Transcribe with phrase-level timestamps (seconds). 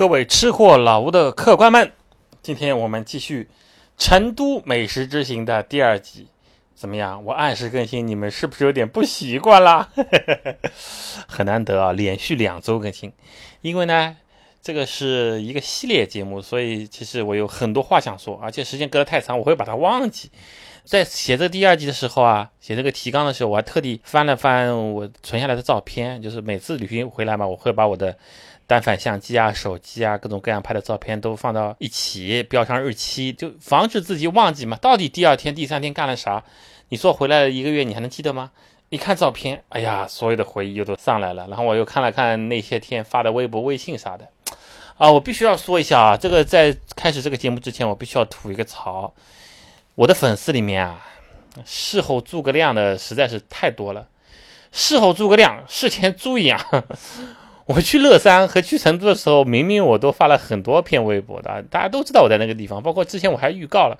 [0.00, 1.92] 各位吃货老吴的客官们，
[2.40, 3.50] 今天我们继续
[3.98, 6.28] 成都美食之行的第二集，
[6.74, 7.22] 怎么样？
[7.22, 9.90] 我按时更新，你们是不是有点不习惯啦？
[11.28, 13.12] 很难得啊，连续两周更新，
[13.60, 14.16] 因为呢，
[14.62, 20.30] 这个是一个系列节目，所以其实我有很多话想说，而且时间隔得太长，我会把它忘记。
[20.82, 28.16] 在写这第二集的时候啊，写这个提纲的时候，我还特地翻了翻我存下来的照片，就是每次旅行回来嘛，我会把我的。
[28.70, 34.76] 单反相机啊，手机啊，各种各样拍的照片都放到一起，标上日期，就防止自己忘记嘛。
[34.76, 36.44] 到底第二天、第三天干了啥？
[36.90, 38.52] 你说回来一个月，你还能记得吗？
[38.88, 41.48] 一看照片，哎呀，所有的回忆又都上来了。
[41.48, 44.28] 然后我又看了看那些天发的微博、微信啥的，
[44.98, 49.12] 啊，我必须要说一下啊，这个在开始这个节目之前，我必须要吐一个槽。
[49.96, 51.04] 我的粉丝里面啊，
[51.64, 54.06] 事后诸葛亮的实在是太多了。
[54.70, 56.64] 事后诸葛亮，事前猪一样。
[57.72, 63.96] 我去乐山和去成都的时候，明明我都发了很多篇微博的，大家都知道我在那个地方，包括之前我还预告了。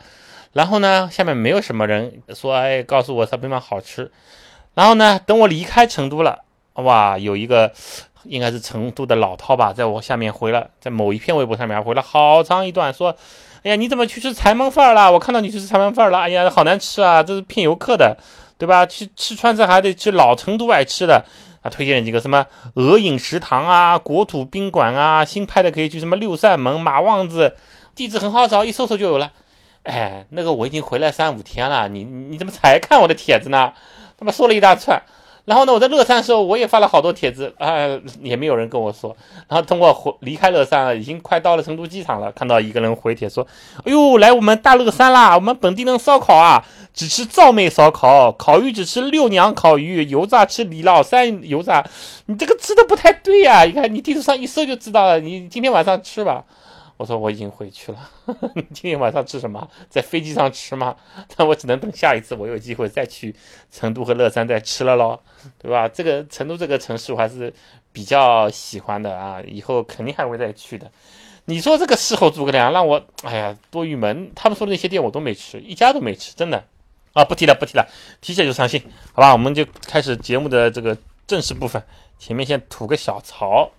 [0.54, 4.10] 然后呢，下面没有什么人说，哎，告诉我沙冰棒好吃。
[4.74, 6.40] 然后呢，等我离开成都了，
[6.74, 7.70] 哇，有一个
[8.24, 13.14] 应该是成都的老涛吧，在我下面回了，在某一篇微博上面回了好长一段，说，
[13.62, 15.12] 哎呀，你怎么去吃柴门饭了？
[15.12, 18.16] 我看到你去吃柴门饭了，哎呀，好难吃啊，这是骗游客的，
[18.58, 18.84] 对吧？
[18.84, 21.24] 去吃川菜还得去老成都爱吃的。
[21.62, 27.56] 啊，推荐几个什么鹅影食堂啊、国土宾馆啊，新拍的可以去什么六扇门、马旺子，
[27.94, 29.32] 地址很好找，一搜搜就有了。
[29.82, 33.72] 哎，那个我已经回来三五天了，你你怎么才看我的帖子呢？
[34.18, 35.02] 他妈说了一大串。
[35.50, 37.74] 然后呢，我在乐山的时候，我也发了好多帖子，啊，
[38.22, 39.16] 也没有人跟我说。
[39.48, 43.44] 然后通过回离开乐山了，已经快到了成都机场了，看到一个人回帖说
[43.84, 45.34] ：“哎呦，来我们大乐山啦！
[45.34, 51.84] 我们本地人烧烤啊，只吃赵妹烧烤，烤鱼只吃六娘烤鱼，油炸吃李老三油炸。
[52.26, 53.64] 你这个吃的不太对呀！
[53.64, 56.44] 你看你地图上一搜就知道了，你今天晚上吃吧。”
[57.00, 58.10] 我说我已经回去了，
[58.74, 59.66] 今天晚上吃什么？
[59.88, 60.94] 在飞机上吃吗？
[61.38, 63.34] 那我只能等下一次我有机会再去
[63.72, 65.18] 成都和乐山再吃了喽，
[65.58, 65.88] 对吧？
[65.88, 67.50] 这个成都这个城市我还是
[67.90, 70.92] 比较喜欢的啊，以后肯定还会再去的。
[71.46, 74.30] 你说这个事后诸葛亮让我，哎呀，多郁闷。
[74.36, 76.62] 他们说的那些店我都没吃，一家都没吃，真的。
[77.14, 77.88] 啊，不提了，不提了，
[78.20, 78.78] 提起来就伤心。
[79.14, 80.94] 好吧，我们就开始节目的这个
[81.26, 81.82] 正式部分，
[82.18, 83.70] 前面先吐个小槽。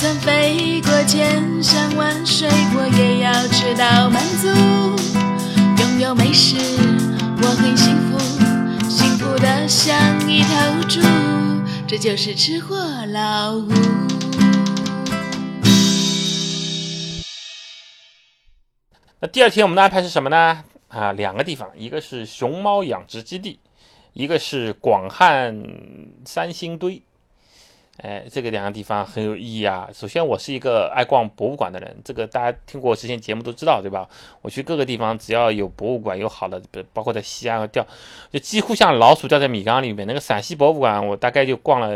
[0.00, 4.48] 就算飞过千山万水，我也要吃到满足。
[5.82, 6.56] 拥有美食，
[7.42, 8.18] 我很幸福，
[8.88, 9.94] 幸福的像
[10.26, 11.00] 一头猪。
[11.86, 12.78] 这就是吃货
[13.08, 13.68] 老吴。
[19.18, 20.64] 那第二天我们的安排是什么呢？
[20.88, 23.60] 啊，两个地方，一个是熊猫养殖基地，
[24.14, 25.62] 一个是广汉
[26.24, 27.02] 三星堆。
[27.98, 29.88] 哎，这个两个地方很有意义啊。
[29.92, 34.08] 首先，我是一个爱逛博物馆的人，这个大家听过我之前节目都知道，对吧？
[34.40, 36.62] 我去各个地方，只要有博物馆，有好的，
[36.94, 37.86] 包括在西安和掉，
[38.32, 40.06] 就几乎像老鼠掉在米缸里面。
[40.06, 41.90] 那个陕西博物馆，我大概就逛了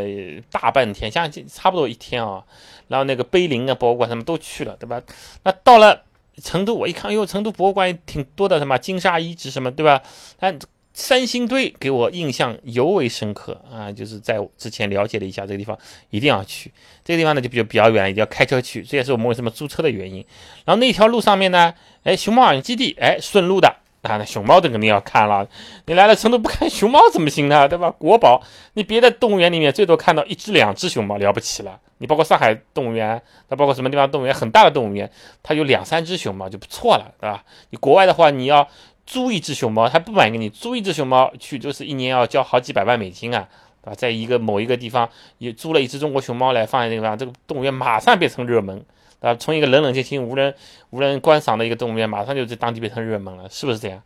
[0.51, 2.43] 大半天，像差不多一天啊。
[2.87, 5.01] 然后那个碑林啊博物馆什么都去了，对吧？
[5.43, 6.03] 那到了。
[6.43, 10.01] 成都，我一看，哟，成都博物馆挺多的，什么金沙遗址什么，对吧？
[10.37, 10.59] 但
[10.95, 15.77] 三星堆给我印象尤为深刻啊，就是在之前了解了一下这个地方，
[16.09, 16.71] 一定要去。
[17.03, 20.25] 这个地方呢就比较比较远，一定要开车去，这也是我们为什么租车的原因。
[20.63, 21.73] 然后那条路上面呢，
[22.03, 23.75] 哎，熊猫养基地，哎，顺路的。
[24.03, 25.49] 啊，那熊猫的肯定要看了。
[25.87, 27.67] 你来了成都不看熊猫怎么行呢？
[27.67, 27.89] 对吧？
[27.89, 28.39] 国宝，
[28.73, 31.79] 你别的动物园里面最多看到一只两只熊猫，了不起了。
[31.97, 33.19] 你包括上海动物园，
[33.49, 35.09] 那包括什么地方动物园，很大的动物园，
[35.41, 37.43] 它有两三只熊猫就不错了，对吧？
[37.71, 38.67] 你国外的话，你要
[39.05, 43.47] 租一只熊猫，他不买给你，租一只熊猫去就是一年要交好几百万美金啊，
[43.83, 43.95] 对吧？
[43.95, 48.83] 在一个某一个地方也租了一只中国熊猫来放在那个地方，这个动物园马上变成热门。
[49.21, 50.53] 啊，从一个冷冷清清、无人
[50.91, 53.99] 无人观赏的一个动物园，马上就在当地变成热门了，是不是这样？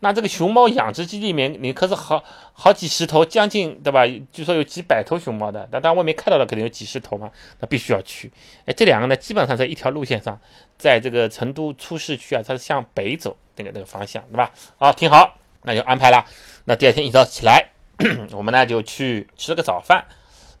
[0.00, 2.22] 那这个熊猫养殖基地里面，你可是好
[2.52, 4.06] 好几十头，将近对吧？
[4.32, 7.30] 据说有几百头熊猫的，但当然外面看到的肯定有几十头嘛，
[7.60, 8.30] 那必须要去。
[8.64, 10.38] 哎，这两个呢，基本上在一条路线上，
[10.76, 14.52] 在这个成都出市区啊，它是向北走那个那个方向，对吧？
[14.76, 16.24] 好，挺好，那就安排了。
[16.64, 17.70] 那第二天一早起来，
[18.32, 20.04] 我们呢就去吃了个早饭。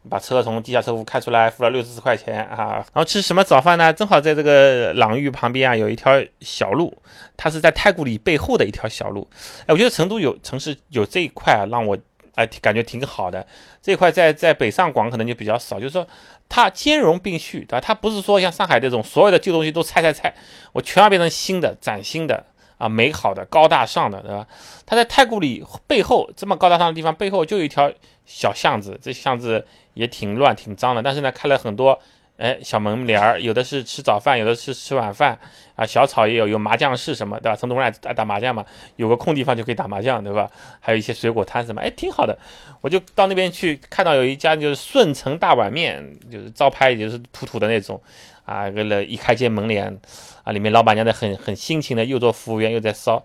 [0.08, 3.92] 把车从地下车库开出来，付了六十四块钱啊，然后吃什么早饭呢？
[3.92, 6.96] 正好在这个朗峪旁边啊，有一条小路，
[7.36, 9.28] 它是在太古里背后的一条小路。
[9.62, 11.96] 哎，我觉得成都有城市有这一块啊，让我
[12.34, 13.46] 哎，感觉挺好的。
[13.82, 16.06] 这块在在北上广可能就比较少，就是说
[16.48, 17.80] 它兼容并蓄，对吧？
[17.80, 20.32] 它不是说像上海这种所有的旧东西都拆拆拆，
[20.72, 22.44] 我全要变成新的、崭新的
[22.76, 24.46] 啊，美好的、高大上的，对吧？
[24.86, 27.90] 它在太古里背后这么高大上的地方背后就有一条
[28.28, 31.98] 小巷子，这巷子也挺乱、挺脏的，但是呢，开了很多。
[32.36, 35.36] 哎，小门帘儿，有的是吃早饭，有的是吃晚饭
[35.74, 35.84] 啊。
[35.84, 37.56] 小草也有，有麻将室什么，对吧？
[37.56, 38.64] 成都人爱爱打麻将嘛，
[38.94, 40.48] 有个空地方就可以打麻将，对吧？
[40.78, 42.38] 还有一些水果摊什么，哎，挺好的。
[42.80, 48.00] 我就到那边去，看到有一家就是顺成大碗面，就是招牌，也就是土土的那种
[48.44, 48.68] 啊。
[48.68, 49.98] 为了一开间门脸
[50.44, 53.20] 啊，里面老板娘的很很辛勤的又做服务员又在烧。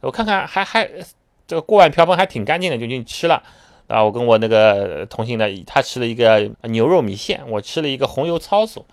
[0.00, 0.88] 我看看还还
[1.46, 3.42] 这个锅碗瓢盆还挺干净的，就进去吃了。
[3.86, 8.84] 啊，我跟我那个同行的，他吃了一个牛肉米线，我吃了一个红油抄手。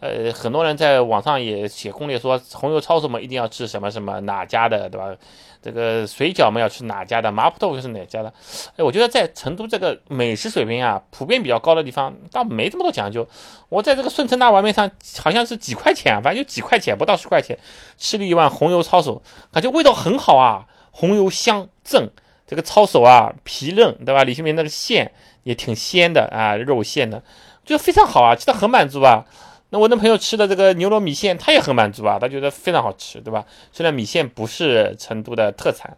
[0.00, 5.12] 呃，很多人在网上也写攻略说，红油抄手嘛，一定要吃什么什么哪家的，对吧？
[5.60, 7.32] 这个水饺嘛，要吃哪家的？
[7.32, 8.32] 麻婆豆腐是哪家的？
[8.76, 13.26] 哎，我觉得在成都这个美食水平啊，普遍比较高的地方，倒没这么多讲究。
[13.68, 14.88] 我在这个顺成大碗面上，
[15.18, 17.58] 好像是几块钱，反正就几块钱，不到十块钱，
[17.96, 19.20] 吃了一碗红油抄手，
[19.50, 22.08] 感觉味道很好啊，红油香正。
[22.48, 24.24] 这个抄手啊，皮嫩，对吧？
[24.24, 25.12] 李秀明那个馅
[25.42, 27.22] 也挺鲜的啊，肉馅的，
[27.62, 29.26] 就非常好啊，吃的很满足啊。
[29.68, 33.44] 那我那朋友吃的这个牛肉米线，他也很满足啊，他觉得非常好吃，对吧？
[33.70, 35.94] 虽然米线不是成都的特产，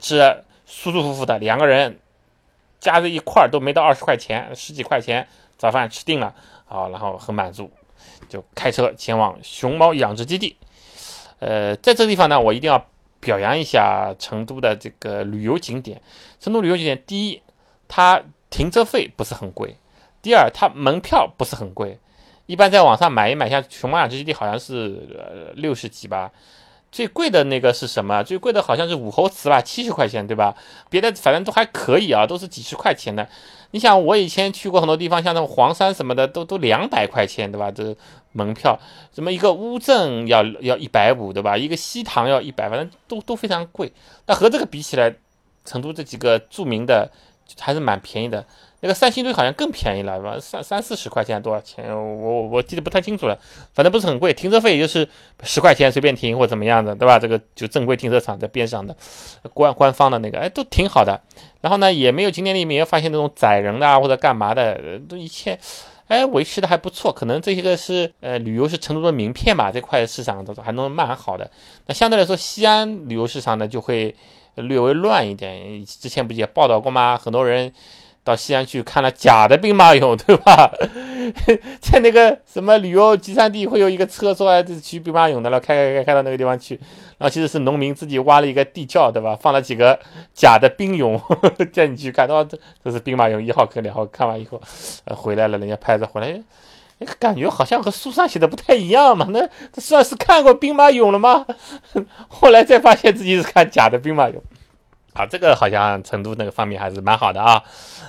[0.00, 2.00] 吃舒舒服服的，两个人
[2.80, 6.34] 加在一块儿都没到二十块钱，十几块钱早饭吃定了，
[6.64, 7.70] 好，然后很满足，
[8.28, 10.56] 就开车前往熊猫养殖基地。
[11.38, 12.84] 呃，在这个地方呢，我一定要。
[13.26, 16.00] 表扬一下成都的这个旅游景点。
[16.38, 17.42] 成都旅游景点，第一，
[17.88, 19.74] 它停车费不是很贵；
[20.22, 21.98] 第二，它门票不是很贵。
[22.46, 26.30] 一般在网上买一买，像熊猫养殖基地好像是呃六十几吧。
[26.96, 28.22] 最贵的那个是什么？
[28.22, 30.56] 最贵的好像是武侯祠吧，七十块钱，对吧？
[30.88, 33.28] 别的反正都还可以啊，都是几十块钱的。
[33.72, 37.70] 你想，我以前去过很多地方，像那种黄山什么的，都都两百块钱，对吧？
[37.70, 37.94] 这
[38.32, 38.80] 门票，
[39.14, 41.54] 什么一个乌镇要要一百五，对吧？
[41.54, 43.92] 一个西塘要一百，反正都都非常贵。
[44.24, 45.14] 那和这个比起来，
[45.66, 47.10] 成都这几个著名的
[47.60, 48.42] 还是蛮便宜的。
[48.80, 50.38] 那个三星堆好像更便宜了，是吧？
[50.38, 51.88] 三三四十块钱多少钱？
[51.88, 53.38] 我我记得不太清楚了，
[53.72, 55.08] 反正不是很贵，停车费也就是
[55.42, 57.18] 十块钱随便停或怎么样的，对吧？
[57.18, 58.94] 这个就正规停车场在边上的，
[59.54, 61.20] 官官方的那个，哎，都挺好的。
[61.62, 65.58] 然后呢，也没有景点里面发现那种宰人的啊或者干嘛的，都一切，
[66.08, 67.10] 哎，维持的还不错。
[67.10, 71.50] 可能这些个是呃旅游是成都的名片吧，这块市场都还能蛮好的。
[71.86, 74.14] 那相对来说，西安旅游市场呢就会
[74.54, 75.84] 略微乱一点。
[75.84, 77.16] 之前不也报道过吗？
[77.16, 77.72] 很多人。
[78.26, 80.68] 到西安去看了假的兵马俑，对吧？
[81.80, 86.74] 在那个什么旅游集散地，会有一个车说哎，这是去兵马俑的了，开开开开到那个地方去，
[87.18, 89.38] 然后其实是农民自己挖了一个地窖，对吧？
[89.40, 89.96] 放了几个
[90.34, 91.20] 假的兵俑，
[91.72, 94.60] 带你去看，到这这是兵马俑一号坑，两号看完以后，
[95.04, 96.26] 呃，回来了，人家拍着回来，
[96.98, 101.46] 哎，感觉好像和书上写的不太一样嘛，那这算是看过兵马俑了吗？
[102.26, 104.34] 后来再发现自己是看假的兵马俑。
[105.16, 107.62] 啊，这个好像成都那个方面还是蛮好的啊，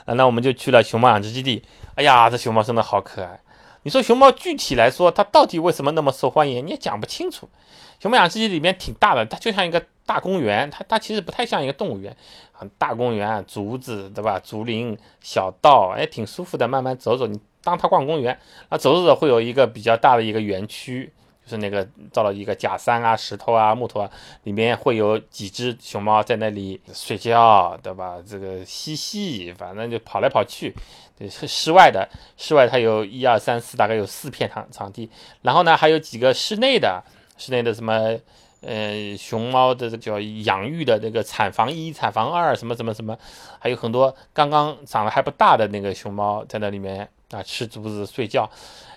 [0.05, 1.63] 那我们就去了熊猫养殖基地。
[1.95, 3.39] 哎呀，这熊猫真的好可爱。
[3.83, 7.47] 你说熊猫具体来说，它到底为什么那么受欢迎，你也讲不清楚。
[7.99, 12.15] 熊猫养殖基地里面挺大的，它就像一个大公园，它它其实不太像一个动物园，
[12.51, 14.37] 很大公园，竹子对吧？
[14.43, 18.37] 竹林小道，哎，挺舒服的，慢慢走走，你当它逛公园，
[18.69, 21.13] 那走走走会有一个比较大的一个园区。
[21.47, 24.11] 就是那个造了一个假山啊、石头啊、木头啊，
[24.43, 28.17] 里面会有几只熊猫在那里睡觉，对吧？
[28.27, 30.73] 这个嬉戏，反正就跑来跑去。
[31.17, 35.09] 对，是室外的，室外它有一二三四，大概有四片场场地。
[35.41, 37.01] 然后呢，还有几个室内的，
[37.37, 38.19] 室内的什么，
[38.59, 43.17] 呃，熊猫的这叫养育的那个产房一、产房二，什么什么什么，
[43.57, 48.49] 还有很多刚刚长得还不大的那个熊猫在那里面啊吃竹子睡觉。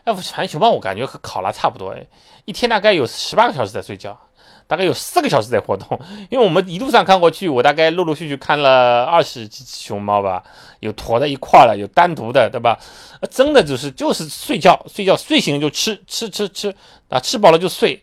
[0.04, 2.06] 哎，反正熊猫我感觉和考拉差不多，哎，
[2.46, 4.18] 一天大概有十八个小时在睡觉，
[4.66, 6.00] 大概有四个小时在活动。
[6.30, 10.42] 因为我们一路上看过去，我大概陆陆续续看了二十只熊猫吧，
[10.80, 12.78] 有坨在一块了，有单独的，对吧？
[13.30, 16.74] 真的就是就是睡觉，睡觉，睡醒就吃吃吃吃
[17.10, 18.02] 啊，吃饱了就睡。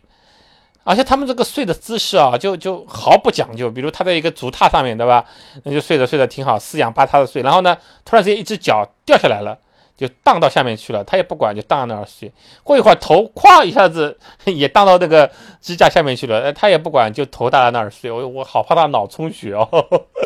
[0.84, 3.68] 而且他们这个睡的姿势啊，就就毫不讲究。
[3.68, 5.24] 比如他在一个竹榻上面对吧？
[5.64, 7.42] 那就睡着睡着挺好，四仰八叉的睡。
[7.42, 9.58] 然后呢，突然之间一只脚掉下来了。
[9.98, 12.32] 就荡到下面去了，他也不管，就荡那儿睡。
[12.62, 15.28] 过一会儿头咵一下子 也荡到那个
[15.60, 18.08] 支架下面去了，他也不管，就头搭在那儿睡。
[18.08, 19.68] 我我好怕他脑充血哦。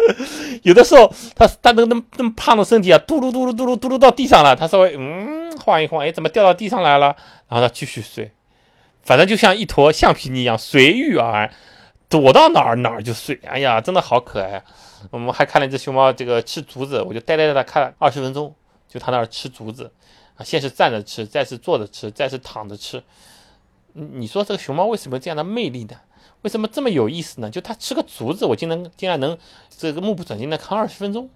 [0.63, 7.17] 有的时候他他那个那么那么胖的身体啊，嘟噜嘟噜嘟噜嘟噜到地上了，他稍微嗯晃一晃，哎，怎么掉到地上来了？
[7.49, 8.31] 然后他继续睡，
[9.03, 11.51] 反正就像一坨橡皮泥一样随遇而安。
[12.09, 13.41] 躲到哪儿哪儿就睡。
[13.47, 14.63] 哎呀，真的好可爱啊！
[15.11, 18.55] 我们还看了一只熊猫，这个吃竹子，我就呆呆的看了二十分钟，
[18.93, 19.91] 就它那儿吃竹子
[20.37, 23.03] 啊，先是站着吃，再是坐着吃，再是躺着吃。
[23.95, 25.97] 你你说这个熊猫为什么这样的魅力呢？
[26.43, 27.49] 为什么这么有意思呢？
[27.49, 29.39] 就它吃个竹子，我竟然竟然能
[29.71, 31.31] 这个目不转睛的看二十分钟，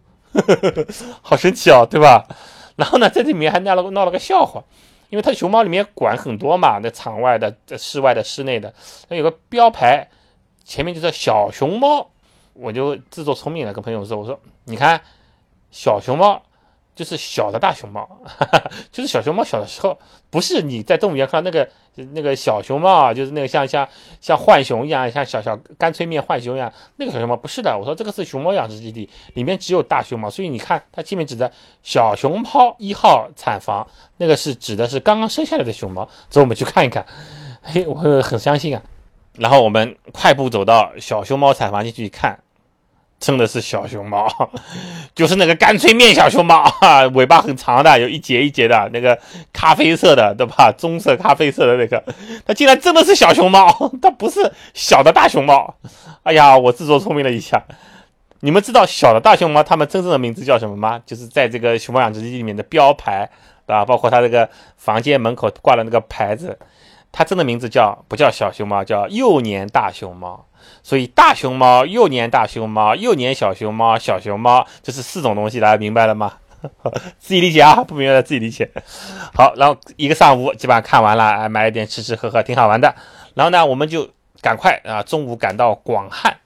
[1.23, 2.27] 好神奇哦，对吧？
[2.77, 4.63] 然后呢，在这里面还闹了闹了个笑话，
[5.09, 8.75] 因为它熊猫里面管很多嘛，那场外的、在室外的、室内的，
[9.09, 10.07] 那有个标牌，
[10.63, 12.11] 前面就叫小熊猫，
[12.53, 15.01] 我就自作聪明了，跟朋友说，我说你看
[15.71, 16.43] 小熊猫。
[16.97, 19.97] 就是小的大熊猫，哈 哈就是小熊猫小的时候，
[20.31, 21.69] 不是你在动物园看到那个
[22.15, 23.87] 那个小熊猫啊，就是那个像像
[24.21, 27.77] 像浣熊一样，像小小干脆面浣熊一样，那个小熊猫不是的。
[27.79, 33.87] 我说这个是熊猫养殖基地，里面只有大熊猫，所以你看它前面指的小熊猫一号产房，
[34.17, 36.09] 那个是指的是刚刚生下来的熊猫。
[36.31, 37.05] 走，我们去看一看。
[37.63, 38.83] 嘿，我很相信啊。
[39.35, 42.39] 然后我们快步走到小熊猫产房进去一看。
[43.19, 44.29] 真的是小熊猫，
[45.15, 49.19] 就是那个干脆面小熊猫啊， 尾巴很长的，有一节一节的，那个
[49.53, 50.71] 咖啡色的，对吧？
[50.77, 52.03] 棕色、咖啡色的那个，
[52.47, 53.67] 它竟然真的是小熊猫，
[54.03, 55.75] 它不是小的大熊猫。
[56.25, 57.63] 哎呀，我自作聪明了一下。
[58.41, 61.01] 你们知道小的大熊猫它们真正的名字叫什么吗？
[61.07, 63.29] 就是在这个熊猫养殖基地里面的标牌，
[63.67, 63.85] 对吧？
[63.85, 66.57] 包括它这个房间门口挂的那个牌子，
[67.11, 70.46] 它真的名字叫不叫小熊猫，叫幼年大熊猫。
[70.83, 76.35] 所以大熊猫、幼年大熊猫、幼年小熊猫、小熊猫，这是四种东西，大家明白了吗？
[77.19, 78.69] 自己理解啊，不明白的自己理解。
[79.35, 82.95] 好，然后一个上午基本上看完了，买一点吃吃喝喝，挺好玩的。
[83.35, 84.09] 然后呢，我们就
[84.41, 86.37] 赶快啊，中午赶到广汉。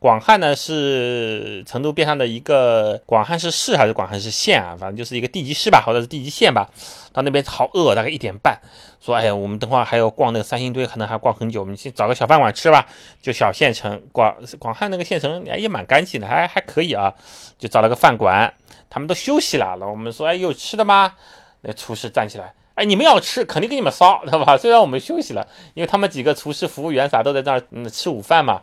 [0.00, 4.74] 广汉呢是成都边上的一个，广汉是市还是广汉是县啊？
[4.80, 6.70] 反正就是一个地级市吧，或者是地级县吧。
[7.12, 8.58] 到那边好饿，大概一点半，
[8.98, 12.86] 说哎呀，我们等会儿还要逛那个三星堆，可能还逛很久，我们先找个小饭馆吃吧。
[13.20, 17.12] 就小县城广广汉那个县城，也蛮干净的，还还可以啊。
[17.58, 18.54] 就找了个饭馆，
[18.88, 19.76] 他们都休息了。
[19.76, 21.12] 然后我们说，哎，有吃的吗？
[21.60, 24.56] 那厨师站起来，哎，你们要吃，肯定给你们烧，对吧？
[24.56, 28.62] 虽然我们休息了，因为他们几个厨师、服务员啥都在那儿吃午饭嘛。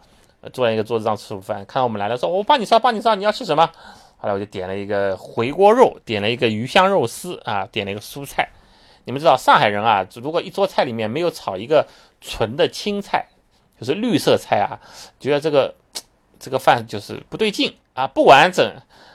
[0.49, 3.69] 坐在一个桌子上吃午饭，看到我们来了，说：“我帮你烧，帮你烧，你要吃什么？”
[4.19, 8.49] 后来我就点了一个回锅肉，点了一个鱼香肉丝啊，点了一个蔬菜。
[9.05, 11.87] 你们知道上海人啊，如果一桌菜里面没有炒一个
[12.19, 13.27] 纯的青菜，
[13.79, 14.79] 就是绿色菜啊，
[15.19, 15.75] 觉得这个
[16.39, 18.65] 这个饭就是不对劲啊，不完整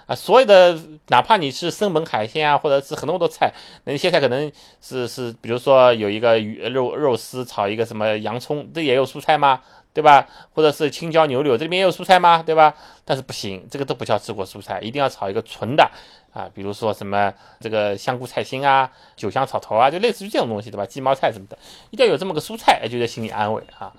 [0.06, 0.14] 啊。
[0.14, 3.52] 所有的哪怕你是生猛海鲜啊，或者是很多很多菜，
[3.84, 9.60] 那些菜可能是是，比如说有一个鱼肉肉丝炒一个什么洋葱，这也有蔬菜吗？
[9.94, 10.26] 对吧？
[10.54, 12.42] 或者是青椒牛柳，这里面也有蔬菜吗？
[12.42, 12.74] 对吧？
[13.04, 15.90] 但是不行，这个都不叫治国蔬菜，一定要炒一个纯的
[16.32, 20.86] 啊，比如说什么这个香菇菜心啊、九香草头啊，就类似于这种东西，对吧？
[20.86, 21.58] 鸡毛菜什么的，
[21.90, 23.92] 一定要有这么个蔬菜，觉得心里安慰啊。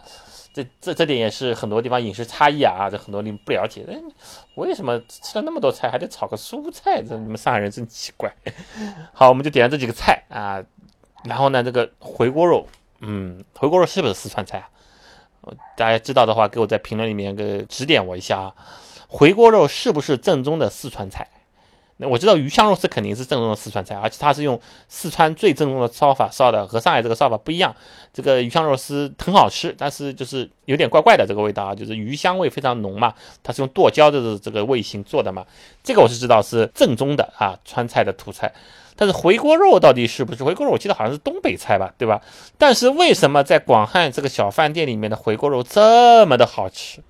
[0.56, 3.84] 这这这点也是很多地方饮食差异啊，这很多你不了解。
[3.90, 4.00] 哎，
[4.56, 7.02] 为什么吃了那么多菜还得炒个蔬菜？
[7.02, 8.32] 这你们上海人真奇怪。
[9.14, 10.64] 好，我们就点了这几个菜啊，
[11.24, 12.68] 然后呢，这个回锅肉，
[13.00, 14.70] 嗯，回锅肉是不是四川菜啊？
[15.76, 18.54] 大家知道的话，给我在评论里面给指点我一下啊。
[19.08, 21.28] 回锅肉是不是正宗的四川菜？
[21.98, 24.60] 那我知道鱼香肉丝肯定是正宗的四川菜，而且它是用
[24.90, 27.76] 四川最正宗的烧法烧的，和上海这个烧法不一样。
[28.12, 33.14] 这个鱼香肉丝很好吃，但是就是有点怪怪的这个味道啊，就是鱼香味非常浓嘛。
[33.44, 35.46] 它是用剁椒的这个味型做的嘛，
[35.84, 38.52] 这个我是知道是正宗的啊，川菜的土菜。
[38.96, 40.72] 但是回锅肉到底是不是回锅肉？
[40.72, 42.22] 我记得好像是东北菜吧，对吧？
[42.58, 47.02] 但是为什么在广汉这个小饭店里面的回锅肉这么的好吃？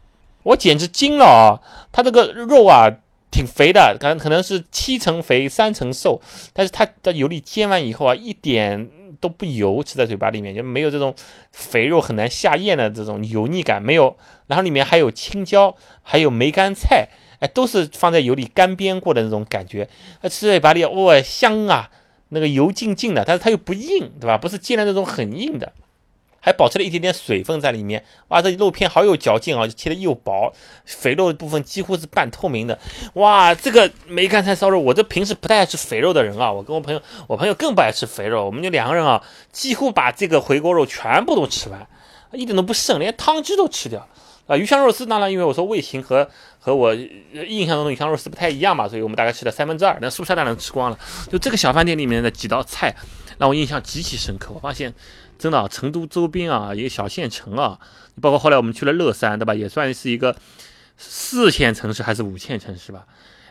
[0.44, 1.60] 我简直惊了啊！
[1.92, 2.90] 它这个肉啊，
[3.32, 6.22] 挺肥的，可能可能是七成肥三成瘦，
[6.52, 8.90] 但是它的油里煎完以后啊，一点
[9.22, 11.16] 都不油，吃在嘴巴里面就没有这种
[11.52, 14.18] 肥肉很难下咽的这种油腻感，没有。
[14.48, 17.08] 然后里面还有青椒，还有梅干菜。
[17.44, 19.90] 哎，都是放在油里干煸过的那种感觉，
[20.24, 21.90] 吃嘴巴里哇香啊，
[22.30, 24.38] 那个油浸浸的，但是它又不硬，对吧？
[24.38, 25.74] 不是煎的那种很硬的，
[26.40, 28.06] 还保持了一点点水分在里面。
[28.30, 30.54] 哇，这肉片好有嚼劲啊，切的又薄，
[30.86, 32.80] 肥肉的部分几乎是半透明的。
[33.16, 39.22] 哇，这个梅干菜烧肉，我这平时不太爱吃肥肉的人啊，我跟我朋友，我朋友更不爱吃肥肉，我们就两个人啊，
[39.52, 41.86] 几乎把这个回锅肉全部都吃完，
[42.32, 44.08] 一点都不剩，连汤汁都吃掉。
[44.46, 51.00] 啊，鱼香肉丝当然，因为我说味型和和我印象中的鱼香肉丝不太一样嘛，所以我们大概吃了三分之二，那蔬菜当然吃光了。
[51.30, 52.94] 就这个小饭店里面的几道菜
[53.38, 54.52] 让我印象极其深刻。
[54.54, 54.94] 我发现，
[55.40, 57.80] 真的，成都周边啊，一个小县城啊，
[58.22, 59.56] 包括后来我们去了乐山，对吧？
[59.56, 60.36] 也算是一个
[60.98, 63.06] 四线城市还是五线城市吧？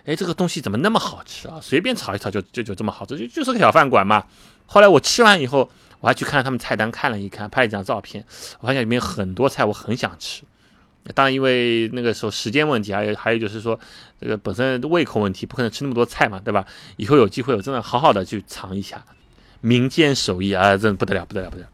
[0.05, 1.59] 哎，这个东西怎么那么好吃啊？
[1.63, 4.25] 随便炒一炒就就就这么好吃，就就是个小饭馆嘛。
[4.67, 5.71] 后来我吃完以后，
[6.01, 8.23] 我还去看了他们菜单，看了一看，拍了一张照片，
[8.61, 10.43] 我发现里面很多菜我很想吃。
[11.15, 13.79] 当然，因为那个时候时间问题，还有还有就是说，
[14.21, 16.65] 这个本身胃口问题，不可能吃那么多菜嘛，对吧？
[16.97, 19.05] 以后有机会，我真的好好的去尝一下
[19.61, 21.69] 民间手艺啊，真不得了，不得了，不得了。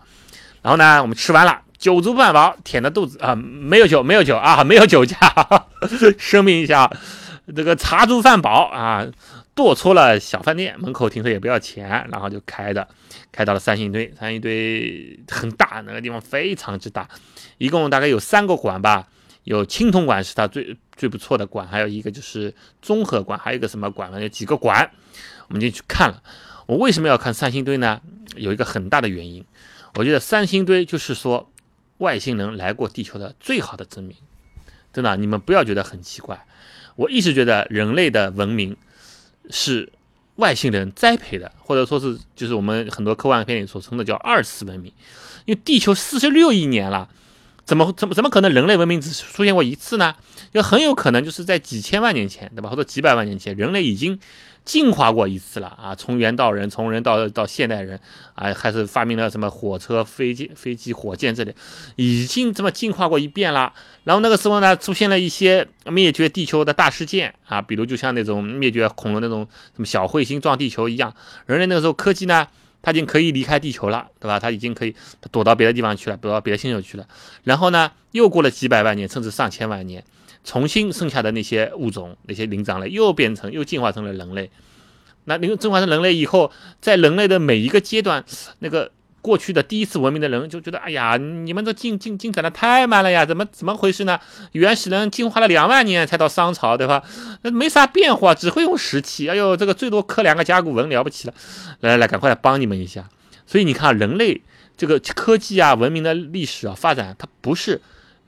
[0.62, 5.16] 然后呢，我们吃完了，酒足饭饱，填的肚子啊，没有酒，没有酒啊，没有酒驾，
[6.18, 6.90] 声明一下，
[7.54, 9.06] 这个茶足饭饱啊，
[9.54, 12.88] 剁出了小饭店，门口停车也不要钱，然后就开的，
[13.30, 17.06] 开到了三星堆，三星堆很大，那个地方非常之大，
[17.58, 19.06] 一共大概有三个馆吧。
[19.48, 22.52] 有青铜馆是它最最不错的馆，还有一个就是
[22.82, 24.20] 综合馆，还有一个什么馆呢？
[24.20, 24.90] 有几个馆，
[25.48, 26.22] 我们就去看了。
[26.66, 27.98] 我为什么要看三星堆呢？
[28.36, 29.42] 有一个很大的原因，
[29.94, 31.50] 我觉得三星堆就是说
[31.96, 34.14] 外星人来过地球的最好的证明。
[34.92, 36.44] 真的，你们不要觉得很奇怪。
[36.96, 38.76] 我一直觉得人类的文明
[39.48, 39.90] 是
[40.36, 44.92] 外星人栽培的，或者说是就是我们很多科幻片里所称的叫二次文明，
[45.46, 47.08] 因为地球四十六亿年了。
[47.68, 50.14] 怎么怎么怎么可能人类文明只出现过一次呢？
[50.54, 52.70] 就很有可能就是在几千万年前，对吧？
[52.70, 54.18] 或者几百万年前，人类已经
[54.64, 55.94] 进化过一次了啊！
[55.94, 58.00] 从猿到人，从人到到现代人
[58.34, 61.54] 啊，还是发明了什么火车、飞机、飞机、火箭这里，
[61.96, 63.70] 已经这么进化过一遍了。
[64.04, 69.46] 然后那个时候呢，出现了一些灭绝地球的大事件啊，比如就像那种灭绝恐龙那种
[69.76, 72.48] 什么小彗星撞地球一样，人类那个时候科技呢？
[72.82, 74.38] 他已经可以离开地球了，对吧？
[74.38, 74.94] 他已经可以
[75.30, 77.06] 躲到别的地方去了，躲到别的星球去了。
[77.44, 80.04] 然后呢，又过了几百万年，甚至上千万年，
[80.44, 84.50] 重新剩下的那些物种，那些灵长类又变成，又进化成了人类。
[85.24, 88.24] 那灵进化成人类以后，在人类的每一个阶段，
[88.58, 88.92] 那个。
[89.20, 94.18] 过去的第一次文明的人就觉得，哎呀，你们这进进进展的太慢了呀，怎么怎么回事呢？
[94.52, 97.02] 原始人进化了两万年才到商朝，对吧？
[97.42, 99.28] 那没啥变化，只会用石器。
[99.28, 101.34] 哎呦，这个最多刻两个甲骨文了不起了。
[101.80, 103.08] 来来来，赶快来帮你们一下。
[103.46, 104.42] 所以你看，人类
[104.76, 107.80] 这个科技啊，文明的历史啊，发展它不是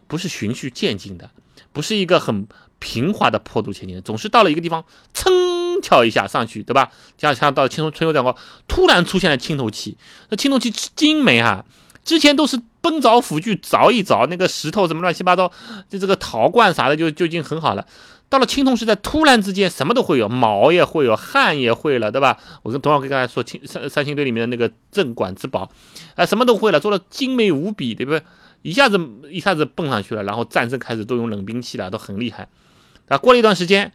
[0.07, 1.31] 不是循序渐进的，
[1.73, 2.47] 不是一个很。
[2.81, 4.85] 平滑的坡度前进，总是到了一个地方，
[5.15, 6.91] 噌跳一下上去，对吧？
[7.17, 9.97] 像像到青铜春秋战国，突然出现了青铜器，
[10.31, 11.65] 那青铜器精美啊！
[12.03, 15.53] 之前都是奔凿斧锯凿一凿，那个石头什么乱七八糟，
[15.89, 17.87] 就这个陶罐啥的就就已经很好了。
[18.31, 22.39] 到了青铜时代，突然之间什么都会有，毛也会有，汗也会了，对吧？
[22.63, 25.71] 我跟董老跟大家说，青三三星堆里面的那个镇馆之宝，
[26.15, 28.23] 啊，什么都会了，做的精美无比，对不对？
[28.63, 28.99] 一下子
[29.31, 32.49] 一下子蹦上去了，然后战争开始都用冷兵器了，都很厉害。
[33.11, 33.93] 啊，过了一段时间，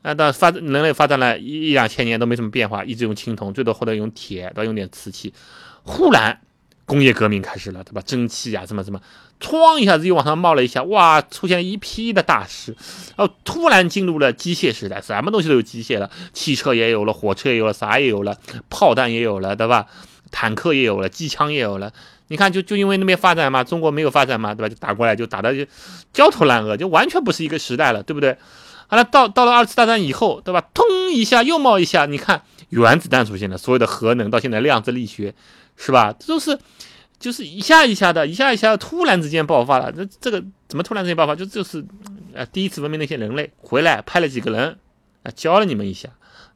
[0.00, 4.64] 啊，到发人类发展了一一两千年都没什么变化，一直用青铜，最多后来用铁，对吧？
[4.64, 5.34] 用点瓷器。
[5.82, 6.40] 忽然
[6.86, 8.00] 工业革命开始了，对吧？
[8.06, 9.02] 蒸汽呀，什么什么，
[9.38, 12.74] 哐一下子又往上冒了一下，哇，出现了一批的大师，
[13.16, 18.38] 然后突然进入了机械时代，什么东西都有机械了，汽车也有了，火车也有了，啥也有了，
[18.70, 19.86] 炮弹也有了，对吧？
[20.30, 21.92] 坦克也有了，机枪也有了。
[22.34, 24.68] 你看，就就因为那边发展嘛，中国没有发展嘛，对吧？
[24.68, 25.64] 就打过来，就打的就
[26.12, 28.36] 焦头烂额，就完全不是一个时代了，对不对？
[28.88, 30.60] 好了，到到了二次大战以后，对吧？
[30.74, 35.32] 通一下又冒一下，你看原子弹出现了，所有的核能到现在量子力学，
[35.76, 36.12] 是吧？
[36.18, 36.58] 这都是
[37.20, 39.92] 就是一下一下的，一下一下突然之间爆发了。
[39.92, 41.36] 这这个怎么突然之间爆发？
[41.36, 41.84] 就就是
[42.34, 44.76] 呃第一次文明那些人类回来派了几个人
[45.22, 46.08] 啊教了你们一下，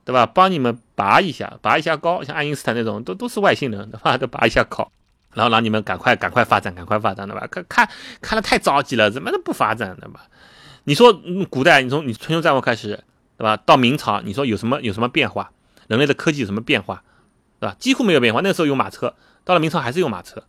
[0.04, 0.26] 对吧？
[0.26, 4.18] 帮你们拔一下，拔一下高，像爱因斯坦那种都都是外星人，对吧？
[4.18, 4.90] 都拔一下高。
[5.38, 7.46] 然后让你们赶快赶快发展，赶快发展，对吧？
[7.48, 7.88] 看看
[8.20, 10.22] 看的太着急了，怎么都不发展，对吧？
[10.82, 11.12] 你说
[11.48, 12.98] 古代，你从你春秋战国开始，
[13.36, 13.56] 对吧？
[13.56, 15.52] 到明朝，你说有什么有什么变化？
[15.86, 17.04] 人类的科技有什么变化，
[17.60, 17.76] 对吧？
[17.78, 18.40] 几乎没有变化。
[18.42, 20.42] 那时候有马车，到了明朝还是有马车，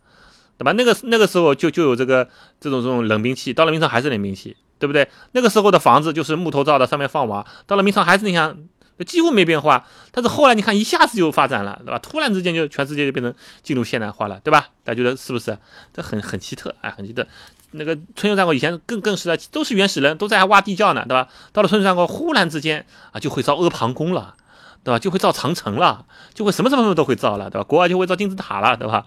[0.58, 0.72] 对吧？
[0.72, 2.28] 那个那个时候就就有这个
[2.60, 5.08] 这种这种冷兵器，到了明朝还是冷兵器，对不对？
[5.30, 8.58] 那个时候的房子就是木头造的，上面放瓦，到了明朝还是那样。
[9.04, 11.98] 几乎没变化，但是后来你看，一下子就发展了，对吧？
[11.98, 14.68] 突然之间就全世界就变成进入现代化了，对吧？
[14.84, 15.56] 大家觉得是不是？
[15.92, 17.26] 这很很奇特，哎，很奇特。
[17.72, 21.28] 那个春秋战国以前更更是的，都是原始人，都在挖地窖呢，对吧？
[21.52, 24.34] 到了春秋战国，忽然之间啊，就会造阿房宫了，
[24.82, 24.98] 对吧？
[24.98, 27.64] 就会造长城了，就会什么什么什么都会造了，对吧？
[27.64, 29.06] 国外就会造金字塔了，对吧？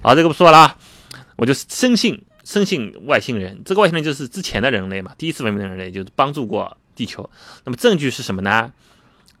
[0.00, 0.76] 好，这个不说了，
[1.36, 7.28] 我就深信深信外星人，这个外星人就是之前的人类嘛，第一次文明的人类就是帮助过地球。
[7.64, 8.72] 那么证据是什么呢？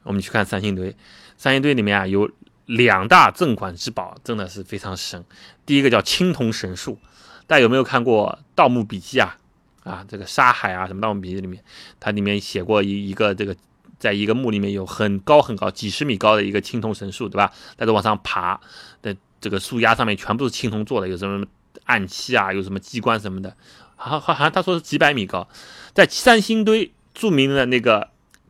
[0.08, 0.96] 我们去看三星堆，
[1.36, 2.30] 三星堆里面啊有
[2.64, 5.22] 两大镇馆之宝，真的是非常神。
[5.66, 6.98] 第一个叫青铜神树，
[7.46, 9.36] 大家有没有看过《盗墓笔记》啊？
[9.84, 11.62] 啊，这个沙海啊，什么《盗墓笔记》里面，
[12.00, 13.54] 它里面写过一一个这个，
[13.98, 17.52] 在一个墓里面有很高很高几十米高的一个青铜神树，对吧？
[17.76, 18.58] 大家往上爬
[19.02, 21.46] 的这个树丫上面全部是青铜做的，有什么
[21.84, 23.54] 暗器啊，有什么机关什么的，
[23.96, 25.46] 好好好像他说是几百米高，
[25.92, 28.08] 在三星堆著名的那个。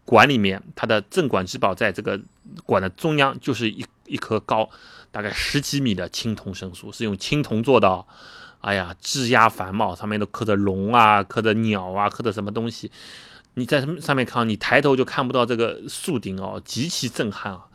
[0.08, 2.18] 馆里面，它的镇馆之宝在这个
[2.64, 4.66] 馆的中央，就是一一棵高
[5.10, 8.02] 大概十几米的青铜神树，是用青铜做的，
[8.62, 12.90] 哎呀，枝桠繁茂，上面都刻着龙啊，刻着鸟啊，刻着什么东西。
[13.52, 17.67] 你在上面看，你抬头就看不到这个树顶哦，极其震撼啊！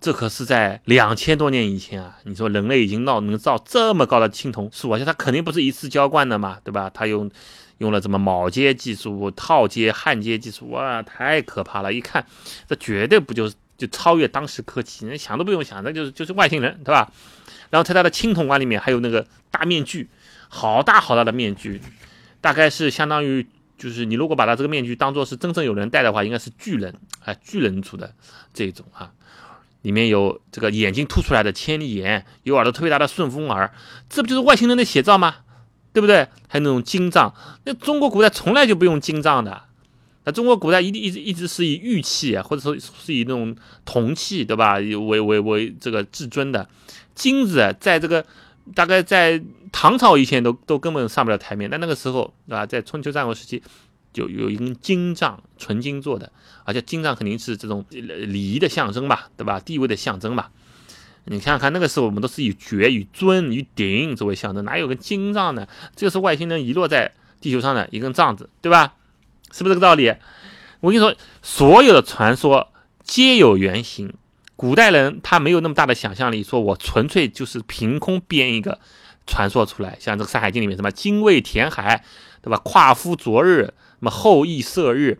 [0.00, 2.18] 这可是在两千多年以前啊！
[2.24, 6.90] 你说人类已经闹能造这么高的青铜树，而且它肯定不是一次浇灌的嘛，对吧？
[6.92, 7.30] 它用
[7.78, 11.92] 用了什么铆接技术、套接、焊接技术，哇，太可怕了！
[11.92, 12.24] 一看，
[12.68, 17.10] 这绝对不就是就超越当时科技，那想都不用想，那就是就是外星人，对吧？
[17.70, 20.08] 然后在它的青铜碗里面还有那个大面具，
[20.48, 21.80] 好大好大的面具，
[22.40, 23.46] 大概是相当于。
[23.78, 28.10] 就是你如果把它这个面具当做是真正有人戴的话，应该是巨人啊，巨人族的
[28.54, 29.12] 这种啊，
[29.86, 33.72] 里面有这个眼睛凸出来的千里眼，有耳朵特别大的顺风耳，
[34.10, 35.36] 这不就是外星人的写照吗？
[35.92, 36.26] 对不对？
[36.48, 37.32] 还有那种金杖，
[37.64, 39.62] 那中国古代从来就不用金杖的，
[40.24, 44.78] 那中国古代一定一直一直是以玉器或者说是以那种铜器，对吧？
[44.78, 46.68] 为为为这个至尊的，
[47.14, 48.26] 金子在这个。
[48.74, 52.66] 大概在唐朝以前都都根本上不了台面，但那个时候，对吧？
[52.66, 53.62] 在春秋战国时期，
[54.16, 56.32] 就有一根金杖，纯金做的，
[56.64, 59.60] 而且金杖肯定是这种礼仪的象征吧，对吧？
[59.60, 60.50] 地位的象征吧。
[61.26, 65.66] 你想想看，那个时候我们都是以爵、以尊、以鼎作为象征，哪有个金杖呢？
[65.94, 68.94] 这个是外星人遗落在地球上的一根杖子，对吧？
[69.52, 70.14] 是不是这个道理？
[70.80, 74.14] 我跟你说，所有的传说皆有原型。
[74.54, 78.78] 古代人他没有那么大的想象力，说我纯粹就是凭空编一个
[79.26, 82.02] 传说出来，像这个《山海经》里面什么精卫填海，
[82.40, 82.56] 对吧？
[82.64, 85.18] 夸夫昨日，那么后羿射日，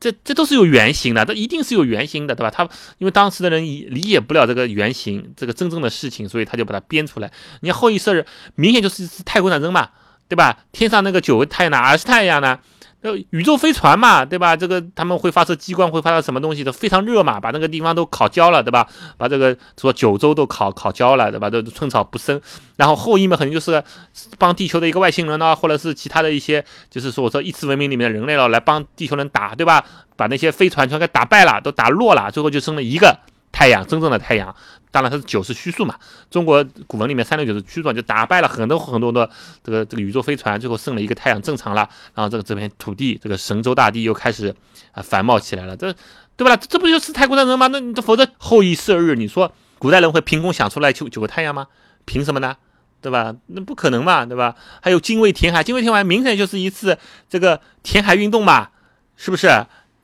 [0.00, 2.50] 这这都是有原型的，这一定是有原型的，对吧？
[2.50, 2.64] 他
[2.98, 7.30] 因为当时的人理解不了这个原型，这个真正的事情，所以他就把它编出来。
[7.60, 9.90] 你看后羿射日，明显就是太空战争嘛，
[10.28, 10.64] 对吧？
[10.72, 12.58] 天上那个九个太阳哪是太阳呢？
[13.00, 14.56] 呃，宇宙飞船嘛，对吧？
[14.56, 18.88] 这个他们会发射激光，会发射什么东西都非常热嘛，把那个地方都烤焦了，对吧？
[19.16, 21.48] 把这个说九州都烤烤焦了，对吧？
[21.48, 22.40] 都寸草不生。
[22.76, 23.82] 然后后羿嘛，肯定就是
[24.36, 29.84] 帮地球的一个外星人呢，或者是其他的一些，就是说我说异次文明里面的人类了，来帮地球人打，对吧？
[30.16, 33.20] 把那些飞船全给打败了，都打落了，最后就剩了一个。
[33.50, 34.54] 太阳，真正的太阳，
[34.90, 35.94] 当然它是九是虚数嘛。
[36.30, 39.28] 中国古文里面三六九是虚数，就打败了很多很多的
[39.62, 41.88] 这个这个宇宙飞船，最后剩了一个太阳正常了。
[42.14, 44.54] 然后这个这片土地，这个神州大地又开始
[44.92, 45.76] 啊繁茂起来了。
[45.76, 45.94] 这
[46.36, 46.56] 对吧？
[46.56, 47.66] 这不就是太空战争吗？
[47.68, 51.66] 那你否则后羿射日，你说古代人会凭空想出来九九个太阳吗？
[52.04, 52.56] 凭什么呢？
[53.00, 53.34] 对吧？
[53.46, 54.56] 那不可能嘛，对吧？
[54.82, 56.98] 还有精卫填海，精卫填海明显就是一次
[57.28, 58.70] 这个填海运动嘛，
[59.16, 59.48] 是不是？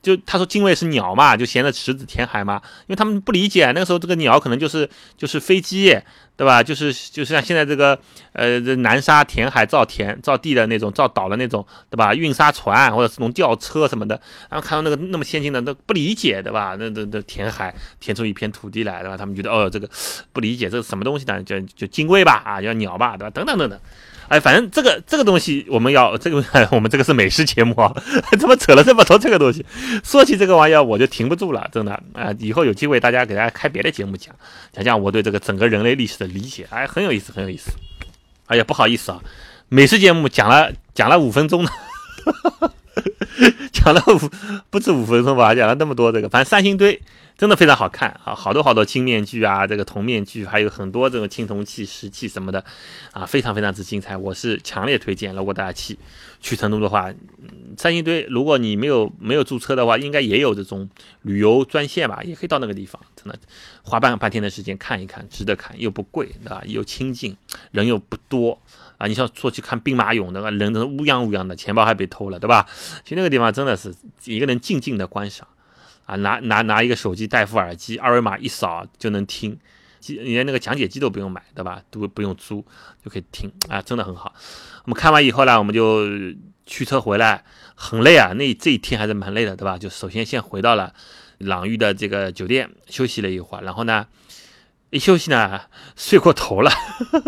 [0.05, 4.87] 就他说精卫是鸟嘛，就衔着池子填海嘛，因为他们不理解那个时候这个鸟可能就是
[5.17, 5.99] 就是飞机，
[6.37, 6.61] 对吧？
[6.61, 7.99] 就是就是像现在这个
[8.33, 12.13] 呃南沙填海造田造地的那种造岛的那种，对吧？
[12.13, 16.75] 运沙船或者是种吊车什么的，然后看到那个那么先进的都不理解，对吧？
[16.77, 19.17] 那那那填海填出一片土地来，对吧？
[19.17, 19.89] 他们觉得哦这个
[20.31, 21.41] 不理解这是什么东西呢？
[21.41, 23.31] 就就精卫吧，啊叫鸟吧，对吧？
[23.31, 23.79] 等等等等。
[24.27, 27.93] 哎，反正这个这个东西，我们要这个 我们这个是美食节目啊，
[28.39, 29.65] 怎么扯了这么多这个东西？
[30.03, 32.33] 说起这个玩意儿，我就停不住了，真的啊！
[32.39, 34.33] 以后有机会大家给大家开别的节目讲
[34.73, 37.71] 讲讲我对这个整个人类历史的理解，哎，很有意思，很有意思。
[38.47, 39.19] 哎呀，不好意思啊，
[39.69, 41.71] 美食节目讲了讲了五分钟了，
[43.71, 44.29] 讲了五
[44.69, 47.01] 不止五分钟吧，讲了那么多这个，反正三星堆。
[47.37, 52.63] 真的非常好看啊，好多好多金面具啊，这个铜面具，还有很多这种青铜器、石器什么的，
[53.11, 54.15] 啊，非常非常之精彩。
[54.15, 55.99] 我是强烈推荐，如果大家去
[56.39, 57.13] 去成都的话，
[57.77, 60.89] 三星堆，如果你没有没有注册的话，应该也有这种
[61.23, 63.37] 旅游专线吧，也可以到那个地方，真的
[63.83, 66.63] 花半半天的时间看一看，值得看，又不贵，对吧？
[66.65, 67.35] 又清静，
[67.71, 68.57] 人又不多
[69.07, 72.67] 你像说去看兵马俑，那个人都是乌泱乌泱的，钱包还被偷了，对吧？
[73.03, 73.93] 其实那个地方真的是
[74.25, 75.47] 一个人静静的观赏。
[76.05, 79.57] 啊，拿拿拿一个手机戴副耳机，二维码一扫就能听，
[79.99, 81.81] 机连那个讲解机都不用买，对吧？
[81.89, 82.63] 都不用租
[83.03, 84.31] 就可以听啊，真的很好。
[84.83, 86.05] 我们看完以后呢，我们就
[86.67, 89.79] 驱车回来，很累啊，那这一天还是蛮累的，对吧？
[89.79, 90.93] 就首先先回到了
[91.39, 94.05] 朗玉的这个酒店休息了一会儿，然后呢，
[94.91, 95.61] 一休息呢
[95.95, 96.71] 睡过头了，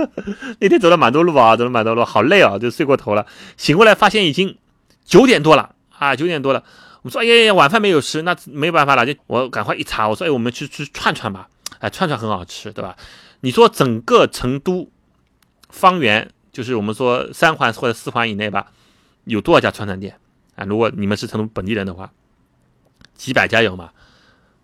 [0.60, 3.26] 那天走了蛮多路啊，走了蛮多路，好累啊，就睡过头了。
[3.58, 4.58] 醒过来发现已经
[5.04, 6.64] 九点多了啊，九点多了。
[7.04, 11.48] 我说：“哎呀呀，晚饭没有吃，那没有办法了，就我赶快一查，我说：哎，我们去吃串串吧。
[11.80, 12.98] 哎，串串很好吃，对吧？
[13.42, 14.90] 你说整个成都
[15.70, 18.72] 方圆，就是我们说三环或者四环以内吧，
[19.24, 20.20] 有多少家串串店
[20.56, 20.66] 啊？
[20.66, 22.12] 如果你们是成都本地人的话，
[23.16, 23.92] 几百家有吗？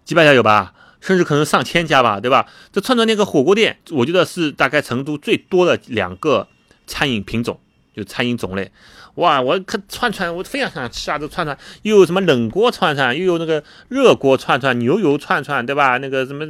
[0.03, 0.73] 几百家有吧？
[1.05, 2.47] 甚至可能上千家吧，对吧？
[2.71, 6.47] 这串串店跟火锅店，我觉得是大概成都最多的两个
[6.87, 7.59] 餐饮品种
[7.93, 8.71] 就餐饮种类。
[9.15, 11.19] 哇，我看串串，我非常想吃啊！
[11.19, 15.99] 这串串又有什么冷锅串串，又有那个热锅串串、牛油串串，对吧？
[15.99, 16.43] 那个什么，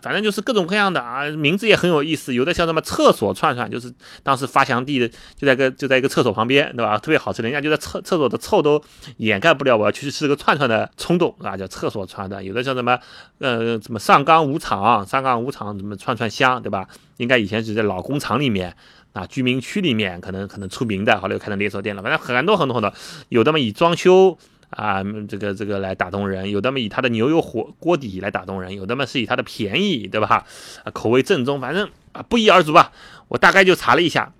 [0.00, 2.32] 反正就是各种各样的啊，名字也很有意思。
[2.32, 3.92] 有的像什么厕所串串，就是
[4.22, 6.96] 当时发祥地的就在个就在一个厕所旁边，对吧？
[6.96, 8.82] 特别好吃，人家就在厕厕所的臭都
[9.18, 11.56] 掩盖不了我要去吃个串串的冲动啊！
[11.58, 12.42] 叫厕所串的。
[12.42, 12.98] 有的像什么
[13.38, 16.88] 呃什么上岗五厂，上岗五厂什么串串香，对吧？
[17.18, 18.74] 应该以前是在老工厂里面。
[19.12, 22.02] 啊，居民区里面可能可能出名的，后来又开成连锁店了。
[22.02, 22.92] 反正很多很多很多，
[23.30, 24.38] 有的嘛以装修
[24.70, 30.44] 啊，这个这个来打动人，有的嘛以它的牛油火锅底来打动人，有的嘛是以它的便宜，对吧？
[30.84, 32.92] 啊， 口味正宗，反正啊不一而足吧。
[33.28, 34.32] 我大概就查了一下，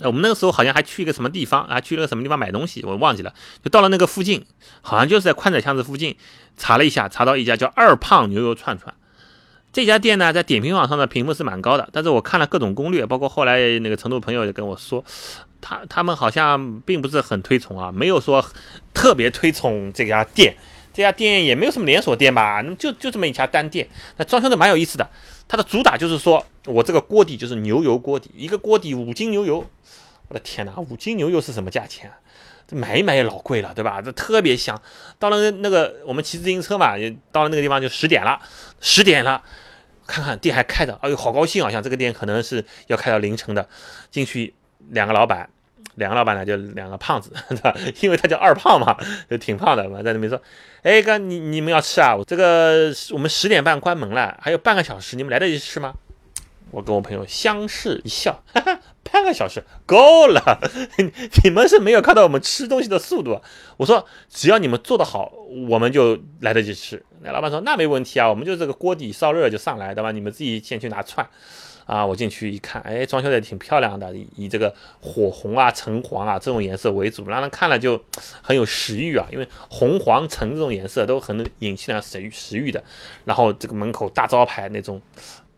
[0.00, 3.32] 我们那个时候好像还去一个什么地方啊，去了什么地方买东西，我忘记了。
[3.62, 4.44] 就到了那个附近，
[4.80, 6.16] 好像就是在宽窄巷子附近，
[6.56, 8.94] 查了一下，查到一家叫二胖牛肉串串。
[9.76, 15.04] 这家店呢，在点评网上的评分是蛮高的，但是我看了各种攻略，包括后来那个成都朋友也跟我说，
[15.60, 18.42] 他他们好像并不是很推崇啊，没有说
[18.94, 20.56] 特别推崇这家店。
[20.94, 23.86] 这家店也没有什么连锁店吧，那么就就这么一家单店，
[24.16, 25.06] 那装修的蛮有意思的。
[25.46, 29.62] 它的主打就是说我这个锅底就是牛油锅底，一个锅底五斤牛油，
[30.28, 32.10] 我的天哪，五斤牛油是什么价钱？
[32.66, 34.00] 这买一买也老贵了，对吧？
[34.00, 34.80] 这特别香。
[35.18, 38.40] 到了那个我们骑自行车嘛，也到了那个地方就十点了，
[38.80, 39.42] 十点了。
[40.06, 41.70] 看看店还开着，哎呦，好高兴啊！
[41.70, 43.68] 像这个店可能是要开到凌晨的。
[44.10, 44.54] 进去
[44.90, 45.48] 两个老板，
[45.96, 47.76] 两个老板呢就两个胖子， 对吧？
[48.00, 48.96] 因为他叫二胖嘛，
[49.28, 50.40] 就挺胖的嘛，在那边说
[50.82, 52.14] ：“哎哥，你你们要吃啊？
[52.14, 55.94] 我这个我们十点半关门了，还有半个小时，你们来得及吃吗？”
[56.72, 60.60] 我跟我朋友相视一笑，哈哈，半个小时够了。
[61.44, 63.40] 你们是没有看到我们吃东西的速度。
[63.76, 65.32] 我说只要你们做得好，
[65.68, 67.04] 我们就来得及吃。
[67.22, 70.12] 那老板说那没问题啊，我们就这个锅底烧热就上来，对吧？
[70.12, 71.26] 你们自己先去拿串。
[71.86, 78.02] 啊，我进去一看，哎，装修的挺漂亮的，以这个火红啊、橙黄啊这种颜色为主，让人看了就
[78.42, 79.24] 很有食欲啊。
[79.30, 82.82] 因为红黄橙这种颜色都很能引起人食欲食欲的。
[83.24, 85.00] 然后这个门口大招牌那种。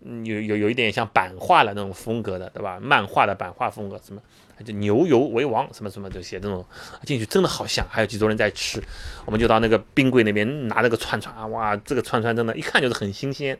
[0.00, 2.78] 有有有一点像版画的那种风格的，对吧？
[2.80, 4.20] 漫画的版画风格，什么
[4.64, 6.64] 就牛油为王，什么什么这些，这种
[7.04, 7.86] 进去真的好香。
[7.88, 8.82] 还有几桌人在吃，
[9.24, 13.58] 我们就到那个冰柜那边拿那个串串啊，哇，这个串串真的，一看就是很新鲜。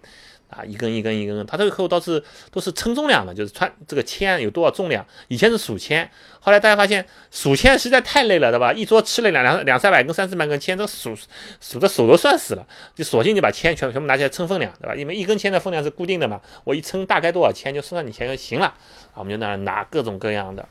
[0.49, 5.07] 啊，一根一根一根，他这个客户倒是都是称重量的，就是穿这个签有多少重量。
[5.29, 8.73] 以前是数签，后来大家发现数签实在太累了，对吧？
[8.73, 11.15] 一桌吃了两两两三百根、三四百根签，这数
[11.61, 14.95] 数的手都算死了，就索性就把签全全部拿起来称分量，对吧？
[14.95, 18.67] 因为一根签的分量是固定的嘛，我一称大概多少签就算你钱就行了。
[18.67, 20.67] 啊，我们就那拿各种各样的。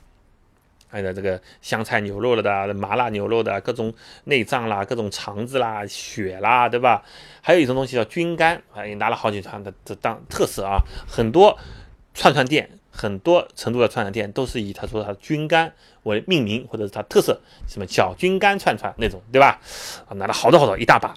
[0.89, 7.03] 还有这个香菜牛肉了的，麻辣牛肉的，各种内脏啦，各种肠子啦，血啦，对吧？
[7.41, 10.81] 还有一种东西叫菌干，哎，拿了好几串的，这当特色啊。
[11.07, 11.57] 很多
[12.13, 15.73] 串串店，很多成都的串串店都是以他说他的菌干
[16.03, 19.59] 为命名，或者是它特色，什么小菌干串串那种，对吧？
[20.07, 21.13] 啊，拿了好多好多一大把，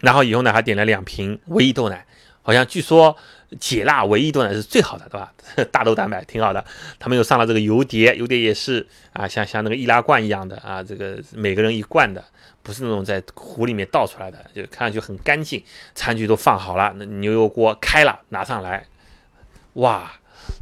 [0.00, 2.06] 然后以后呢还点了两瓶维 E 豆奶，
[2.42, 3.16] 好像据说。
[3.60, 5.30] 解辣维 E 豆奶是最好的，对吧？
[5.70, 6.64] 大豆蛋白挺好的。
[6.98, 12.24] 他们又上了这个油碟，油碟也是啊，像像那个易拉罐一样的啊，这个每个人一罐的，
[12.62, 15.62] 不是那种在壶里面倒出来的，就看上去很干净。
[15.94, 18.86] 餐具都放好了，那牛油锅开了，拿上来，
[19.74, 20.10] 哇，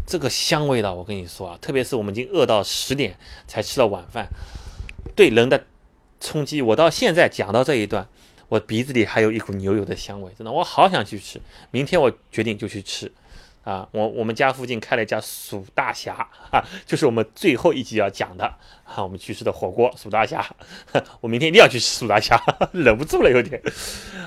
[0.05, 3.17] 这个香味道，我跟你说啊，特别是我们已经饿到十点
[3.47, 4.27] 才吃了晚饭，
[5.15, 5.65] 对人的
[6.19, 8.09] 冲击，我到现在讲到这一段。
[8.51, 11.41] 我鼻子里还有一股牛油的香味，真的，我好想去吃。
[11.71, 13.11] 明天我决定就去吃，
[13.63, 18.45] 啊，我我们家附近开了一家蜀大侠啊，就是我们最后一集要讲的
[18.83, 20.45] 啊，我们去吃的火锅蜀大侠，
[21.23, 22.43] 我明天一定要去吃蜀大侠，
[22.75, 23.63] 忍不住了有点。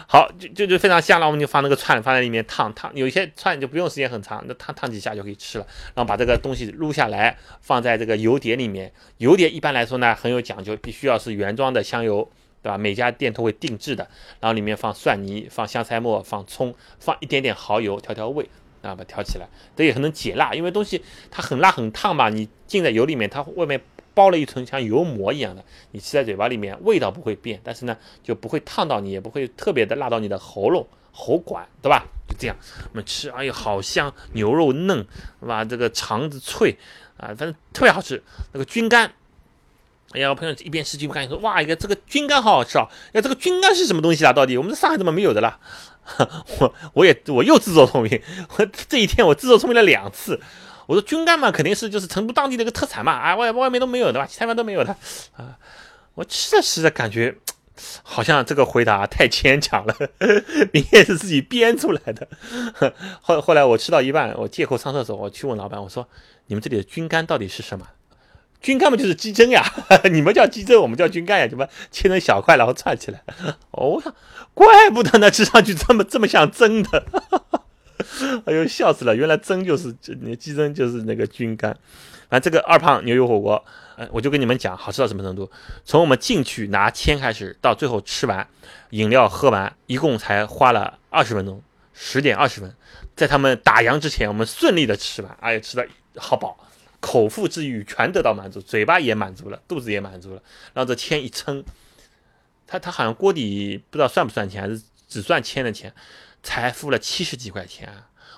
[0.07, 5.67] 好，就就就非常香了，我们就放那个串放在里面烫烫，有些串就不用时间很长，那烫烫几下就可以吃了。
[5.95, 12.31] 然后把这个东西撸下来，放在这个油碟里面，油碟一般来说呢很有讲究，必须要是原装的香油。
[12.63, 12.77] 对吧？
[12.77, 18.49] 每家店都会定制的，然后里面放蒜泥、放香菜末、放葱、放一点点蚝油调调味，
[18.81, 20.53] 啊，把它调起来，这也很能解辣。
[20.53, 23.79] 因为东西它很辣很烫嘛，你浸在油里面，它外面
[24.13, 32.05] 包了一层像油膜一样的，你吃在嘴巴里面味道不会变，但是呢就不会烫到你，也不会特别的辣到你的喉咙、喉管，对吧？
[32.29, 32.55] 就这样，
[32.91, 35.05] 我们吃，哎呦，好香，牛肉嫩，
[35.41, 35.65] 是吧？
[35.65, 36.77] 这个肠子脆，
[37.17, 38.23] 啊，反正特别好吃。
[38.53, 39.11] 那个菌干。
[40.13, 42.87] 哎呀，我朋友一边吃菌干，说：“哇，一个这个菌干好好吃啊！
[43.13, 44.31] 哎，这个菌干是什么东西啊？
[44.31, 45.59] 到底我们上海怎么没有的啦？”
[46.59, 48.21] 我我也我又自作聪明，
[48.57, 50.39] 我 这一天我自作聪明了两次。
[50.85, 54.95] 我说菌干嘛，肯定是就是成都当地的一个特产嘛，啊，外外面都没有的吧，其他地方都没有的
[55.37, 55.57] 啊。
[56.15, 57.33] 我吃着吃着感觉
[58.03, 59.95] 好像这个回答太牵强了，
[60.73, 62.27] 你也是自己编出来的。
[63.21, 66.07] 后后来我吃到一半，我借口上厕所，我去问老板，我说
[66.47, 67.87] ：“你们这里的菌干到底是什么？”
[68.63, 69.63] 菌干嘛就是鸡胗呀，
[70.11, 73.21] 你们叫鸡胗，我们叫菌干呀，什么切成小块然后串起来。
[73.71, 74.01] 哦，
[74.55, 77.05] 怪不得呢，吃上去这么这么像蒸的。
[78.45, 79.15] 哎呦，笑死了！
[79.15, 81.77] 原来蒸就是鸡胗，就是那个菌干。
[82.29, 83.63] 反正这个二胖牛油火锅，
[83.95, 85.49] 呃，我就跟你们讲，好吃到什么程度？
[85.85, 88.47] 从我们进去拿签开始，到最后吃完，
[88.89, 91.61] 饮料喝完，一共才花了二十分钟，
[91.93, 92.73] 十点二十分。
[93.15, 96.57] 在他们打烊之前，我们顺利的吃完，哎呀，吃的好饱，
[97.03, 100.41] 口腹之欲全得到满足，嘴巴也满足了，肚子也满足了。
[100.73, 101.61] 然后这签一称，
[102.65, 105.93] 他他好像锅底不知道算不算钱，还是只算签的钱。
[106.45, 107.89] 才付了七十几块钱，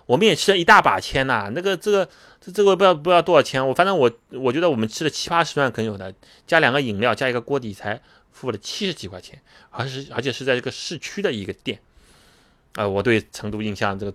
[0.05, 1.51] 我们也吃了一大把签呐。
[1.55, 2.07] 那个这个
[2.39, 6.13] 这这个不知道不知道多少钱，我反正我我觉得我们吃了七八十万肯有的，
[6.45, 7.99] 加两个饮料加一个锅底才
[8.31, 11.79] 付了七十几块钱，而是而且是在这个市区的一个店。
[12.75, 14.13] 啊，我对成都印象这个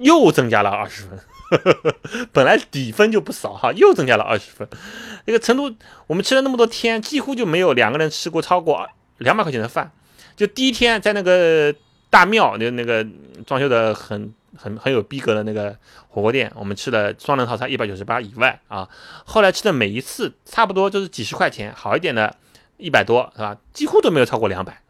[0.00, 1.18] 又增加了二十分，
[2.32, 4.68] 本来底分就不少哈，又增加了二十分。
[5.26, 5.74] 那个成都
[6.06, 9.90] 我们吃了那么多天，几乎就没有两个人吃过超过两百块钱的饭。
[10.36, 11.74] 就第一天在那个。
[12.10, 13.06] 大庙就那个
[13.46, 15.76] 装修的很很很有逼格的那个
[16.08, 18.88] 火锅店，我们吃的双人套餐一百九十八以外啊，
[19.26, 22.34] 后来吃的每一次差不多就是几十块钱，好一点的
[22.78, 23.58] 一百多是吧？
[23.74, 24.80] 几乎都没有超过两百。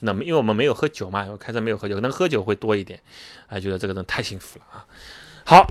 [0.00, 3.00] 那么因为我们没有喝酒嘛，我开车没有喝酒，能喝酒会多一点，
[3.46, 4.84] 啊，觉得这个人太幸福了啊。
[5.44, 5.66] 好。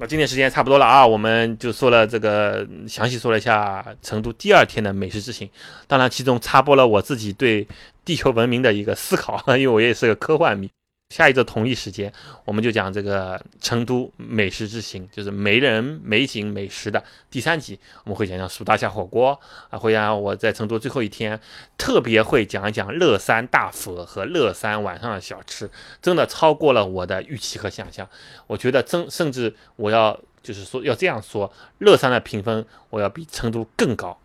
[0.00, 5.50] 那今天时间差不多了啊，我们就说了这个，详细说了一下成都第二天的美食之行。
[5.88, 7.66] 当然，其中插播了我自己对
[8.04, 10.70] 地球文明的一个思考， 因为我也是个科幻迷。
[11.10, 12.12] 下一周同一时间，
[12.44, 17.80] 我们就讲这个成都美食之行，就是美人美景美食的第三集。
[18.04, 19.40] 我们会讲讲蜀大虾火锅
[19.70, 21.40] 啊，会讲我在成都最后一天，
[21.78, 25.70] 特别会讲一讲乐山大佛和乐山晚上的小吃，
[26.02, 28.06] 真的超过了我的预期和想象。
[28.46, 34.20] 我觉得真甚至我要就是说要这样说，乐山的评分我要比成都更高，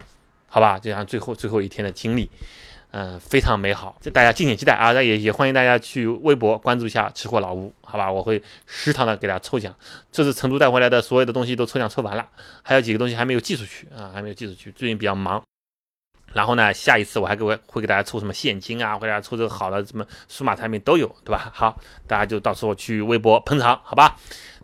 [0.47, 0.77] 好吧？
[0.77, 2.29] 就像最后最后一天的经历。
[2.95, 4.91] 嗯，非常美好，就大家敬请期待啊！
[4.93, 8.11] 那也也欢迎大家去微博关注一下吃货老吴，好吧？
[8.11, 9.75] 我会时常的给大家抽奖。
[10.11, 12.29] 这次成都带回来的所有的东西都抽奖抽完了，
[12.61, 15.41] 还有几个东西还没有寄出去啊，还没有寄出去，最近比较忙。
[16.33, 21.51] 然后呢，下一次我还给我会给大家抽什么现金啊，会给大家抽这个好的什么数码产品都有，对吧？
[21.51, 21.75] 好，
[22.05, 24.17] 大家就到时候去微博捧场，好吧？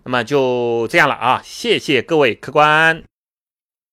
[0.04, 3.09] 那么就这样了啊，谢谢各位客官。